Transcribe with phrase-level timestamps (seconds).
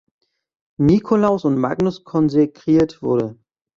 [0.79, 3.37] Nikolaus und Magnus konsekriert wurde.